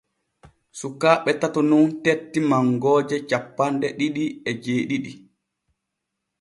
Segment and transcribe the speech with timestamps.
[0.79, 5.11] Sukaaɓe tato nun tetti mangooje cappanɗe ɗiɗi e jeeɗiɗi.